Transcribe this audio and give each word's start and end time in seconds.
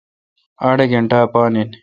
اڑ 0.65 0.77
گینٹہ 0.91 1.17
اے° 1.23 1.27
پان 1.33 1.53
این۔ 1.57 1.69